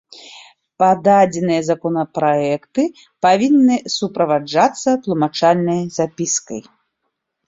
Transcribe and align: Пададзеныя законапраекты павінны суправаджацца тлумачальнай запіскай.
Пададзеныя 0.83 1.61
законапраекты 1.71 2.85
павінны 3.25 3.75
суправаджацца 3.97 4.89
тлумачальнай 5.05 5.81
запіскай. 5.99 6.61